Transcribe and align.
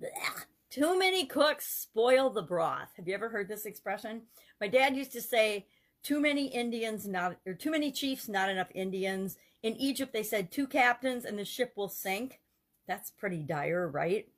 Blech. 0.00 0.44
Too 0.70 0.98
many 0.98 1.26
cooks 1.26 1.66
spoil 1.66 2.30
the 2.30 2.42
broth. 2.42 2.90
Have 2.96 3.08
you 3.08 3.14
ever 3.14 3.28
heard 3.28 3.48
this 3.48 3.66
expression? 3.66 4.22
My 4.60 4.68
dad 4.68 4.96
used 4.96 5.12
to 5.12 5.22
say, 5.22 5.66
too 6.02 6.20
many 6.20 6.46
Indians, 6.46 7.06
not 7.06 7.36
or 7.46 7.54
too 7.54 7.70
many 7.70 7.90
chiefs, 7.90 8.28
not 8.28 8.48
enough 8.48 8.68
Indians. 8.74 9.36
In 9.62 9.76
Egypt, 9.76 10.12
they 10.12 10.22
said 10.22 10.50
two 10.50 10.66
captains 10.66 11.24
and 11.24 11.38
the 11.38 11.44
ship 11.44 11.72
will 11.76 11.88
sink. 11.88 12.40
That's 12.86 13.10
pretty 13.10 13.42
dire, 13.42 13.88
right? 13.88 14.28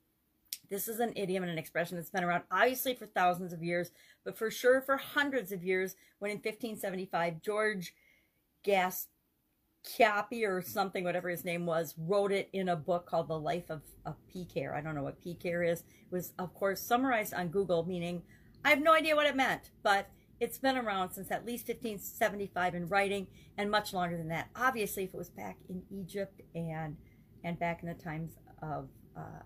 This 0.69 0.87
is 0.87 0.99
an 0.99 1.13
idiom 1.15 1.43
and 1.43 1.51
an 1.51 1.57
expression 1.57 1.97
that's 1.97 2.09
been 2.09 2.23
around 2.23 2.43
obviously 2.49 2.95
for 2.95 3.05
thousands 3.05 3.53
of 3.53 3.61
years, 3.61 3.91
but 4.23 4.37
for 4.37 4.49
sure 4.49 4.81
for 4.81 4.97
hundreds 4.97 5.51
of 5.51 5.63
years. 5.63 5.95
When 6.19 6.31
in 6.31 6.37
1575, 6.37 7.41
George 7.41 7.93
Gas 8.63 9.07
Cappy 9.83 10.45
or 10.45 10.61
something, 10.61 11.03
whatever 11.03 11.29
his 11.29 11.43
name 11.43 11.65
was, 11.65 11.95
wrote 11.97 12.31
it 12.31 12.49
in 12.53 12.69
a 12.69 12.75
book 12.75 13.05
called 13.05 13.27
The 13.27 13.39
Life 13.39 13.69
of, 13.69 13.81
of 14.05 14.15
Care. 14.53 14.75
I 14.75 14.81
don't 14.81 14.95
know 14.95 15.03
what 15.03 15.17
Care 15.39 15.63
is. 15.63 15.79
It 15.79 16.11
was, 16.11 16.33
of 16.37 16.53
course, 16.53 16.81
summarized 16.81 17.33
on 17.33 17.49
Google, 17.49 17.85
meaning 17.85 18.21
I 18.63 18.69
have 18.69 18.81
no 18.81 18.93
idea 18.93 19.15
what 19.15 19.25
it 19.25 19.35
meant, 19.35 19.71
but 19.83 20.09
it's 20.39 20.57
been 20.57 20.77
around 20.77 21.11
since 21.11 21.31
at 21.31 21.45
least 21.45 21.67
1575 21.67 22.75
in 22.75 22.87
writing 22.87 23.27
and 23.57 23.69
much 23.69 23.93
longer 23.93 24.17
than 24.17 24.27
that. 24.29 24.49
Obviously, 24.55 25.03
if 25.03 25.13
it 25.13 25.17
was 25.17 25.29
back 25.29 25.57
in 25.69 25.83
Egypt 25.91 26.41
and 26.55 26.97
and 27.43 27.57
back 27.59 27.81
in 27.81 27.89
the 27.89 27.95
times 27.95 28.33
of 28.61 28.89
uh, 29.17 29.43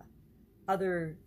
other 0.68 1.18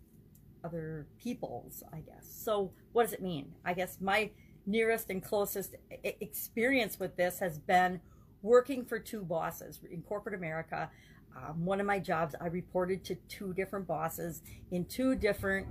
other 0.63 1.07
peoples, 1.17 1.83
I 1.93 1.99
guess. 1.99 2.27
So, 2.27 2.71
what 2.91 3.03
does 3.03 3.13
it 3.13 3.21
mean? 3.21 3.53
I 3.63 3.73
guess 3.73 3.97
my 4.01 4.31
nearest 4.65 5.09
and 5.09 5.23
closest 5.23 5.75
experience 6.03 6.99
with 6.99 7.15
this 7.15 7.39
has 7.39 7.59
been 7.59 8.01
working 8.41 8.85
for 8.85 8.99
two 8.99 9.23
bosses 9.23 9.79
in 9.91 10.01
corporate 10.01 10.35
America. 10.35 10.89
Um, 11.35 11.65
one 11.65 11.79
of 11.79 11.85
my 11.85 11.99
jobs, 11.99 12.35
I 12.41 12.47
reported 12.47 13.03
to 13.05 13.15
two 13.27 13.53
different 13.53 13.87
bosses 13.87 14.41
in 14.71 14.85
two 14.85 15.15
different 15.15 15.67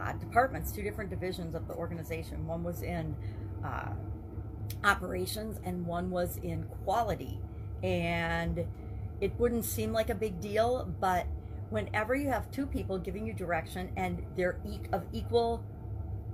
uh, 0.00 0.12
departments, 0.12 0.70
two 0.70 0.82
different 0.82 1.10
divisions 1.10 1.54
of 1.54 1.66
the 1.66 1.74
organization. 1.74 2.46
One 2.46 2.62
was 2.62 2.82
in 2.82 3.16
uh, 3.64 3.92
operations 4.84 5.58
and 5.64 5.86
one 5.86 6.10
was 6.10 6.36
in 6.38 6.64
quality. 6.84 7.40
And 7.82 8.66
it 9.20 9.32
wouldn't 9.38 9.64
seem 9.64 9.92
like 9.92 10.10
a 10.10 10.14
big 10.14 10.40
deal, 10.40 10.92
but 11.00 11.26
whenever 11.70 12.14
you 12.14 12.28
have 12.28 12.50
two 12.50 12.66
people 12.66 12.98
giving 12.98 13.26
you 13.26 13.32
direction 13.32 13.90
and 13.96 14.24
they're 14.36 14.58
e- 14.66 14.80
of 14.92 15.04
equal 15.12 15.64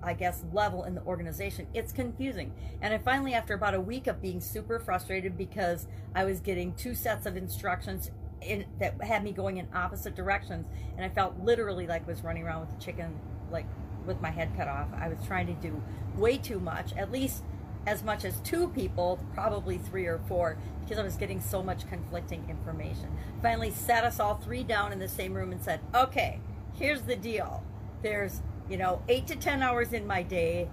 I 0.05 0.14
guess, 0.14 0.44
level 0.52 0.84
in 0.84 0.94
the 0.94 1.02
organization. 1.02 1.66
It's 1.74 1.92
confusing. 1.92 2.52
And 2.83 2.92
I 2.94 2.98
finally, 2.98 3.34
after 3.34 3.55
about 3.55 3.74
a 3.74 3.80
week 3.80 4.06
of 4.06 4.20
being 4.20 4.41
super 4.41 4.78
frustrated 4.78 5.36
because 5.36 5.86
I 6.14 6.24
was 6.24 6.41
getting 6.41 6.74
two 6.74 6.94
sets 6.94 7.27
of 7.27 7.36
instructions 7.36 8.11
in, 8.41 8.66
that 8.78 9.02
had 9.02 9.24
me 9.24 9.33
going 9.33 9.56
in 9.56 9.69
opposite 9.74 10.14
directions, 10.14 10.66
and 10.96 11.05
I 11.05 11.08
felt 11.08 11.38
literally 11.41 11.86
like 11.86 12.02
I 12.02 12.06
was 12.06 12.22
running 12.22 12.44
around 12.44 12.61
with 12.61 12.77
a 12.77 12.80
chicken, 12.80 13.19
like 13.50 13.66
with 14.06 14.20
my 14.20 14.30
head 14.30 14.50
cut 14.56 14.69
off. 14.69 14.88
I 14.94 15.08
was 15.08 15.19
trying 15.27 15.46
to 15.46 15.55
do 15.55 15.83
way 16.16 16.36
too 16.36 16.61
much, 16.61 16.92
at 16.96 17.11
least 17.11 17.42
as 17.86 18.02
much 18.02 18.24
as 18.24 18.41
two 18.41 18.68
people, 18.68 19.18
probably 19.34 19.78
three 19.78 20.06
or 20.06 20.18
four, 20.27 20.56
because 20.83 20.98
I 20.98 21.02
was 21.02 21.16
getting 21.16 21.41
so 21.41 21.62
much 21.62 21.89
conflicting 21.89 22.44
information. 22.48 23.08
Finally, 23.42 23.70
sat 23.72 24.05
us 24.05 24.20
all 24.20 24.36
three 24.36 24.62
down 24.62 24.92
in 24.92 24.98
the 24.98 25.08
same 25.08 25.34
room 25.34 25.52
and 25.52 25.62
said, 25.62 25.80
okay, 25.94 26.41
here's 26.74 27.02
the 27.02 27.16
deal. 27.16 27.62
There's 28.02 28.42
you 28.68 28.76
know, 28.76 29.02
eight 29.08 29.26
to 29.28 29.36
10 29.36 29.62
hours 29.62 29.92
in 29.92 30.06
my 30.06 30.22
day. 30.22 30.68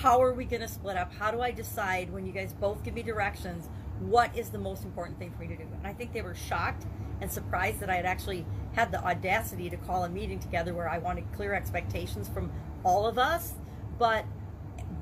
How 0.00 0.22
are 0.22 0.32
we 0.32 0.44
going 0.44 0.62
to 0.62 0.68
split 0.68 0.96
up? 0.96 1.12
How 1.14 1.30
do 1.30 1.40
I 1.40 1.50
decide 1.50 2.12
when 2.12 2.26
you 2.26 2.32
guys 2.32 2.52
both 2.52 2.82
give 2.82 2.94
me 2.94 3.02
directions? 3.02 3.68
What 4.00 4.36
is 4.36 4.50
the 4.50 4.58
most 4.58 4.84
important 4.84 5.18
thing 5.18 5.30
for 5.32 5.42
me 5.42 5.48
to 5.48 5.56
do? 5.56 5.62
And 5.62 5.86
I 5.86 5.92
think 5.92 6.12
they 6.12 6.22
were 6.22 6.34
shocked 6.34 6.84
and 7.20 7.30
surprised 7.30 7.80
that 7.80 7.90
I 7.90 7.96
had 7.96 8.06
actually 8.06 8.44
had 8.72 8.90
the 8.90 9.02
audacity 9.04 9.70
to 9.70 9.76
call 9.76 10.04
a 10.04 10.08
meeting 10.08 10.38
together 10.38 10.74
where 10.74 10.88
I 10.88 10.98
wanted 10.98 11.24
clear 11.32 11.54
expectations 11.54 12.28
from 12.28 12.50
all 12.82 13.06
of 13.06 13.18
us. 13.18 13.54
But 13.98 14.24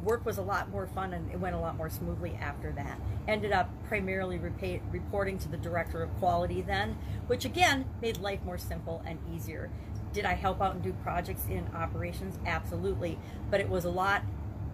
work 0.03 0.27
was 0.27 0.39
a 0.39 0.43
lot 0.43 0.69
more 0.71 0.87
fun 0.87 1.15
and 1.15 1.31
it 1.31 1.39
went 1.39 1.55
a 1.55 1.59
lot 1.59 1.77
more 1.77 1.89
smoothly 1.89 2.37
after 2.41 2.73
that. 2.73 3.01
Ended 3.29 3.53
up 3.53 3.71
primarily 3.89 4.39
reporting 4.39 5.39
to 5.39 5.49
the 5.49 5.57
director 5.57 6.03
of 6.03 6.15
quality 6.19 6.61
then, 6.61 6.99
which 7.29 7.45
again 7.45 7.87
made 8.01 8.19
life 8.19 8.43
more 8.45 8.59
simple 8.59 9.03
and 9.07 9.19
easier. 9.33 9.71
Did 10.13 10.25
I 10.25 10.35
help 10.35 10.61
out 10.61 10.75
and 10.75 10.83
do 10.83 10.93
projects 11.03 11.47
in 11.49 11.67
operations? 11.75 12.39
Absolutely. 12.47 13.19
But 13.51 13.61
it 13.61 13.69
was 13.69 13.85
a 13.85 13.91
lot 13.91 14.23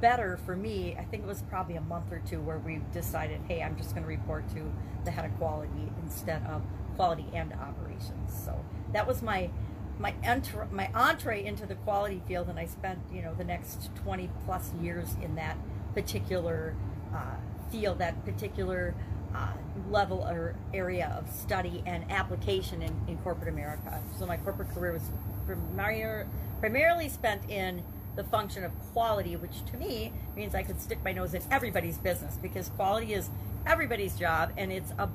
better 0.01 0.39
for 0.45 0.57
me. 0.57 0.97
I 0.99 1.05
think 1.05 1.25
it 1.25 1.27
was 1.27 1.43
probably 1.43 1.77
a 1.77 1.81
month 1.81 2.13
or 2.13 2.21
two 2.21 2.41
where 2.41 2.59
we 2.59 2.81
decided, 2.93 3.41
hey, 3.49 3.63
I'm 3.63 3.77
just 3.77 3.91
going 3.91 4.03
to 4.03 4.09
report 4.09 4.49
to 4.55 4.73
the 5.05 5.11
head 5.11 5.25
of 5.25 5.37
quality 5.39 5.93
instead 6.03 6.45
of 6.47 6.63
quality 6.97 7.27
and 7.33 7.53
operations. 7.53 8.33
So 8.45 8.65
that 8.93 9.07
was 9.07 9.23
my 9.23 9.51
my 10.01 10.15
entre, 10.25 10.69
my 10.71 10.89
entree 10.95 11.45
into 11.45 11.67
the 11.67 11.75
quality 11.75 12.23
field, 12.29 12.49
and 12.49 12.59
I 12.59 12.67
spent 12.67 13.01
you 13.13 13.23
know 13.23 13.35
the 13.35 13.45
next 13.45 13.91
20 13.97 14.31
plus 14.45 14.73
years 14.81 15.17
in 15.23 15.35
that 15.35 15.57
particular 15.95 16.75
uh, 17.13 17.37
field, 17.71 17.99
that 17.99 18.25
particular 18.25 18.95
uh, 19.35 19.53
level 19.91 20.27
or 20.29 20.55
area 20.73 21.15
of 21.19 21.33
study 21.35 21.83
and 21.87 22.11
application 22.11 22.83
in, 22.83 22.95
in 23.07 23.17
corporate 23.19 23.49
America. 23.49 24.01
So 24.19 24.27
my 24.27 24.37
corporate 24.37 24.71
career 24.71 24.93
was 24.93 25.03
primarily 26.61 27.09
spent 27.09 27.49
in 27.51 27.83
the 28.17 28.25
function 28.25 28.65
of 28.65 28.73
quality, 28.93 29.37
which 29.37 29.65
to 29.71 29.77
me 29.77 30.13
means 30.35 30.55
I 30.55 30.63
could 30.63 30.81
stick 30.81 30.99
my 31.05 31.13
nose 31.13 31.35
in 31.35 31.43
everybody's 31.51 31.99
business 31.99 32.37
because 32.41 32.69
quality 32.71 33.15
is 33.15 33.31
everybody's 33.67 34.17
job 34.17 34.53
and 34.57 34.73
it's 34.73 34.93
a 34.99 35.09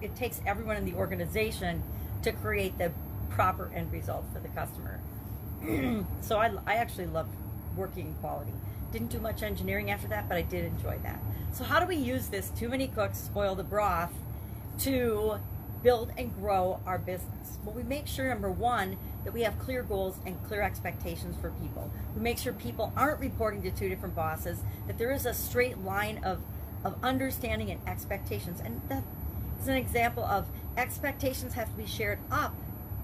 it 0.00 0.16
takes 0.16 0.40
everyone 0.46 0.76
in 0.76 0.84
the 0.84 0.94
organization 0.94 1.82
to 2.22 2.32
create 2.32 2.78
the 2.78 2.90
proper 3.28 3.70
end 3.74 3.92
result 3.92 4.24
for 4.32 4.40
the 4.40 4.48
customer. 4.48 4.98
so 6.22 6.38
I, 6.38 6.50
I 6.66 6.74
actually 6.74 7.06
love 7.06 7.28
working 7.76 8.14
quality. 8.20 8.52
Didn't 8.92 9.10
do 9.10 9.20
much 9.20 9.42
engineering 9.42 9.90
after 9.90 10.08
that, 10.08 10.28
but 10.28 10.36
I 10.36 10.42
did 10.42 10.64
enjoy 10.64 10.98
that. 11.02 11.20
So 11.52 11.64
how 11.64 11.80
do 11.80 11.86
we 11.86 11.96
use 11.96 12.28
this 12.28 12.50
too 12.50 12.68
many 12.68 12.88
cooks 12.88 13.18
spoil 13.18 13.54
the 13.54 13.64
broth 13.64 14.12
to 14.80 15.38
build 15.82 16.12
and 16.16 16.34
grow 16.34 16.80
our 16.86 16.98
business? 16.98 17.58
Well, 17.64 17.74
we 17.74 17.82
make 17.82 18.06
sure 18.06 18.28
number 18.28 18.50
one 18.50 18.96
that 19.24 19.32
we 19.32 19.42
have 19.42 19.58
clear 19.58 19.82
goals 19.82 20.16
and 20.26 20.42
clear 20.44 20.62
expectations 20.62 21.36
for 21.40 21.50
people. 21.62 21.90
We 22.14 22.22
make 22.22 22.38
sure 22.38 22.52
people 22.52 22.92
aren't 22.96 23.20
reporting 23.20 23.62
to 23.62 23.70
two 23.70 23.88
different 23.88 24.14
bosses, 24.14 24.58
that 24.86 24.98
there 24.98 25.12
is 25.12 25.26
a 25.26 25.34
straight 25.34 25.78
line 25.78 26.22
of 26.24 26.40
of 26.84 26.96
understanding 27.02 27.70
and 27.70 27.80
expectations. 27.86 28.60
And 28.64 28.80
that 28.88 29.04
is 29.60 29.68
an 29.68 29.76
example 29.76 30.24
of 30.24 30.46
expectations 30.76 31.54
have 31.54 31.68
to 31.70 31.76
be 31.76 31.86
shared 31.86 32.18
up 32.30 32.54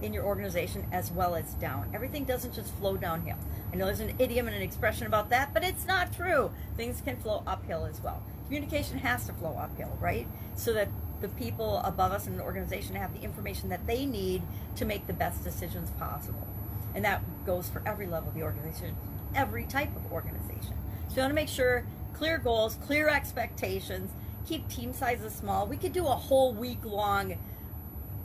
in 0.02 0.12
your 0.12 0.24
organization 0.24 0.86
as 0.92 1.10
well 1.10 1.34
as 1.34 1.54
down. 1.54 1.90
Everything 1.94 2.24
doesn't 2.24 2.54
just 2.54 2.74
flow 2.74 2.96
downhill. 2.96 3.38
I 3.72 3.76
know 3.76 3.86
there's 3.86 4.00
an 4.00 4.14
idiom 4.18 4.46
and 4.46 4.56
an 4.56 4.62
expression 4.62 5.06
about 5.06 5.30
that, 5.30 5.54
but 5.54 5.64
it's 5.64 5.86
not 5.86 6.12
true. 6.12 6.50
Things 6.76 7.00
can 7.00 7.16
flow 7.16 7.42
uphill 7.46 7.84
as 7.84 8.00
well 8.00 8.22
communication 8.46 8.98
has 8.98 9.26
to 9.26 9.32
flow 9.34 9.56
uphill, 9.58 9.96
right? 10.00 10.26
So 10.54 10.72
that 10.72 10.88
the 11.20 11.28
people 11.28 11.78
above 11.84 12.12
us 12.12 12.26
in 12.26 12.36
the 12.36 12.42
organization 12.42 12.94
have 12.96 13.12
the 13.12 13.20
information 13.20 13.68
that 13.70 13.86
they 13.86 14.06
need 14.06 14.42
to 14.76 14.84
make 14.84 15.06
the 15.06 15.12
best 15.12 15.44
decisions 15.44 15.90
possible. 15.92 16.46
And 16.94 17.04
that 17.04 17.22
goes 17.44 17.68
for 17.68 17.82
every 17.84 18.06
level 18.06 18.28
of 18.30 18.34
the 18.34 18.42
organization, 18.42 18.96
every 19.34 19.64
type 19.64 19.94
of 19.96 20.12
organization. 20.12 20.74
So 21.08 21.16
you 21.16 21.22
want 21.22 21.30
to 21.30 21.34
make 21.34 21.48
sure 21.48 21.86
clear 22.14 22.38
goals, 22.38 22.76
clear 22.86 23.08
expectations, 23.08 24.12
keep 24.46 24.68
team 24.68 24.92
sizes 24.92 25.34
small. 25.34 25.66
We 25.66 25.76
could 25.76 25.92
do 25.92 26.06
a 26.06 26.14
whole 26.14 26.54
week 26.54 26.84
long, 26.84 27.36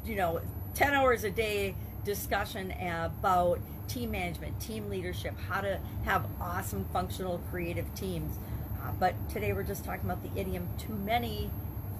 you 0.06 0.16
know, 0.16 0.42
10 0.76 0.94
hours 0.94 1.24
a 1.24 1.32
day 1.32 1.76
discussion 2.04 2.74
about 2.82 3.60
team 3.88 4.12
management, 4.12 4.60
team 4.60 4.90
leadership, 4.90 5.34
how 5.50 5.62
to 5.62 5.80
have 6.06 6.26
awesome 6.40 6.86
functional 6.94 7.40
creative 7.52 7.94
teams 7.94 8.38
uh, 8.82 8.92
but 9.00 9.14
today 9.30 9.54
we're 9.54 9.64
just 9.64 9.84
talking 9.84 10.10
about 10.10 10.24
the 10.24 10.40
idiom 10.40 10.68
too 10.78 10.94
many 10.94 11.50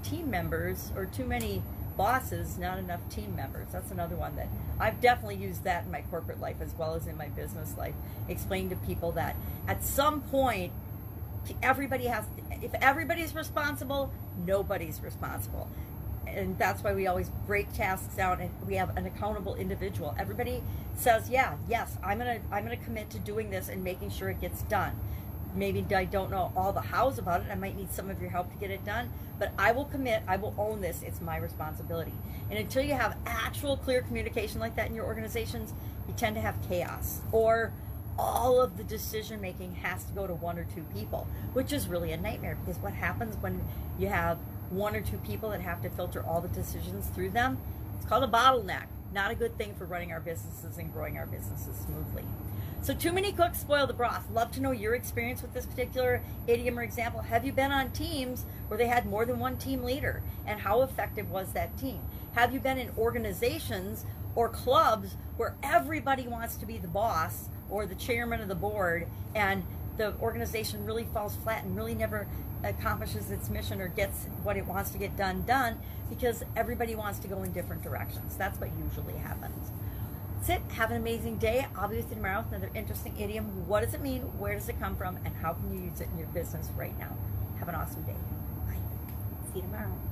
team 0.04 0.30
members 0.30 0.92
or 0.96 1.06
too 1.06 1.26
many 1.26 1.62
bosses, 1.96 2.58
not 2.58 2.80
enough 2.80 3.02
team 3.10 3.36
members. 3.36 3.68
That's 3.72 3.92
another 3.92 4.16
one 4.16 4.36
that 4.38 4.48
I've 4.80 5.00
definitely 5.00 5.36
used 5.36 5.64
that 5.66 5.86
in 5.86 5.92
my 5.92 6.02
corporate 6.10 6.40
life 6.40 6.56
as 6.60 6.74
well 6.74 6.96
as 6.96 7.06
in 7.06 7.18
my 7.18 7.28
business 7.28 7.78
life. 7.78 7.94
Explain 8.28 8.70
to 8.70 8.76
people 8.78 9.12
that 9.14 9.36
at 9.68 9.84
some 9.84 10.22
point, 10.22 10.72
everybody 11.62 12.06
has, 12.06 12.26
if 12.62 12.74
everybody's 12.76 13.36
responsible, 13.36 14.12
nobody's 14.44 15.02
responsible. 15.02 15.70
And 16.36 16.58
that's 16.58 16.84
why 16.84 16.94
we 16.94 17.08
always 17.08 17.30
break 17.46 17.74
tasks 17.74 18.16
down 18.16 18.42
and 18.42 18.52
we 18.68 18.76
have 18.76 18.96
an 18.98 19.06
accountable 19.06 19.56
individual. 19.56 20.16
Everybody 20.18 20.64
says, 20.96 21.30
yeah, 21.30 21.56
yes, 21.68 21.98
I'm 22.04 22.20
to, 22.20 22.40
I'm 22.52 22.68
to 22.70 22.78
commit 22.78 23.10
to 23.12 23.20
doing 23.20 23.50
this 23.50 23.70
and 23.70 23.84
making 23.84 24.12
sure 24.12 24.30
it 24.30 24.42
gets 24.42 24.64
done 24.64 25.00
maybe 25.56 25.86
I 25.94 26.06
don't 26.06 26.32
know 26.32 26.52
all 26.56 26.72
the 26.72 26.82
hows 26.82 27.18
about 27.18 27.42
it. 27.42 27.48
I 27.52 27.56
might 27.56 27.76
need 27.76 27.92
some 27.92 28.10
of 28.10 28.22
your 28.22 28.30
help 28.30 28.52
to 28.52 28.58
get 28.58 28.72
it 28.72 28.86
done, 28.86 29.12
but 29.40 29.52
I 29.58 29.72
will 29.72 29.86
commit. 29.86 30.24
I 30.28 30.38
will 30.38 30.54
own 30.58 30.82
this. 30.82 31.04
It's 31.04 31.22
my 31.22 31.38
responsibility. 31.38 32.14
And 32.50 32.60
until 32.60 32.84
you 32.84 32.94
have 32.94 33.18
actual 33.26 33.78
clear 33.78 34.02
communication 34.02 34.60
like 34.60 34.76
that 34.76 34.88
in 34.88 34.96
your 34.96 35.06
organizations, 35.06 35.74
you 36.08 36.14
tend 36.16 36.36
to 36.36 36.42
have 36.42 36.56
chaos 36.68 37.22
or 37.32 37.74
all 38.20 38.62
of 38.62 38.78
the 38.78 38.84
decision 38.84 39.40
making 39.42 39.76
has 39.76 40.04
to 40.04 40.14
go 40.14 40.28
to 40.28 40.34
one 40.34 40.60
or 40.60 40.66
two 40.76 40.84
people, 40.94 41.28
which 41.54 41.72
is 41.72 41.88
really 41.88 42.12
a 42.12 42.18
nightmare 42.18 42.58
because 42.64 42.80
what 42.82 42.94
happens 42.94 43.36
when 43.38 43.62
you 43.98 44.08
have 44.08 44.38
one 44.72 44.96
or 44.96 45.02
two 45.02 45.18
people 45.18 45.50
that 45.50 45.62
have 45.62 45.82
to 45.82 45.90
filter 45.90 46.24
all 46.26 46.42
the 46.42 46.48
decisions 46.48 47.08
through 47.08 47.32
them? 47.32 47.58
It's 47.98 48.06
called 48.06 48.24
a 48.24 48.28
bottleneck. 48.28 48.88
Not 49.14 49.32
a 49.32 49.36
good 49.36 49.58
thing 49.58 49.76
for 49.76 49.86
running 49.86 50.12
our 50.12 50.22
businesses 50.22 50.78
and 50.78 50.92
growing 50.92 51.18
our 51.18 51.26
businesses 51.26 51.76
smoothly. 51.86 52.24
So, 52.82 52.96
too 52.96 53.12
many 53.12 53.32
cooks 53.32 53.60
spoil 53.60 53.86
the 53.86 53.94
broth. 53.94 54.32
Love 54.32 54.52
to 54.54 54.62
know 54.62 54.72
your 54.72 54.96
experience 54.96 55.44
with 55.44 55.54
this 55.54 55.68
particular 55.68 56.24
idiom 56.48 56.80
or 56.80 56.82
example. 56.82 57.22
Have 57.22 57.46
you 57.46 57.52
been 57.52 57.72
on 57.72 57.92
teams 57.92 58.46
where 58.68 58.78
they 58.78 58.88
had 58.88 59.06
more 59.06 59.24
than 59.24 59.38
one 59.38 59.58
team 59.58 59.84
leader? 59.84 60.24
And 60.48 60.62
how 60.62 60.82
effective 60.82 61.30
was 61.30 61.54
that 61.54 61.78
team? 61.78 62.00
Have 62.34 62.54
you 62.54 62.60
been 62.60 62.80
in 62.80 62.90
organizations 62.98 64.06
or 64.34 64.50
clubs 64.50 65.16
where 65.38 65.56
everybody 65.62 66.28
wants 66.28 66.56
to 66.56 66.66
be 66.66 66.78
the 66.78 66.88
boss 66.88 67.50
or 67.70 67.86
the 67.86 67.96
chairman 67.96 68.42
of 68.42 68.48
the 68.48 68.56
board 68.56 69.08
and 69.36 69.64
the 69.98 70.14
organization 70.22 70.86
really 70.86 71.06
falls 71.06 71.36
flat 71.36 71.64
and 71.64 71.76
really 71.76 71.96
never 71.96 72.28
accomplishes 72.64 73.32
its 73.32 73.50
mission 73.50 73.82
or 73.82 73.88
gets 73.88 74.26
what 74.44 74.58
it 74.58 74.66
wants 74.66 74.92
to 74.92 74.98
get 74.98 75.18
done 75.18 75.44
done 75.44 75.80
because 76.10 76.44
everybody 76.56 76.96
wants 76.96 77.20
to 77.20 77.28
go 77.28 77.44
in 77.44 77.52
different 77.52 77.82
directions. 77.82 78.36
That's 78.36 78.60
what 78.60 78.70
usually 78.84 79.18
happens. 79.18 79.72
That's 80.38 80.50
it. 80.50 80.72
Have 80.74 80.92
an 80.92 80.98
amazing 80.98 81.38
day. 81.38 81.68
I'll 81.76 81.88
be 81.88 81.98
with 81.98 82.10
you 82.10 82.16
tomorrow 82.16 82.44
with 82.44 82.54
another 82.54 82.72
interesting 82.76 83.18
idiom. 83.20 83.68
What 83.68 83.84
does 83.84 83.94
it 83.94 84.02
mean? 84.02 84.22
Where 84.40 84.56
does 84.56 84.70
it 84.70 84.80
come 84.80 84.96
from? 84.96 85.18
And 85.24 85.36
how 85.36 85.54
can 85.54 85.74
you 85.74 85.86
use 85.86 86.02
it 86.02 86.08
in 86.12 86.18
your 86.18 86.28
business 86.30 86.70
right 86.76 86.98
now? 87.00 87.16
Have 87.60 87.70
an 87.70 87.76
awesome 87.76 88.04
day. 88.04 88.16
Bye. 88.68 88.76
See 89.54 89.60
you 89.60 89.62
tomorrow. 89.62 90.11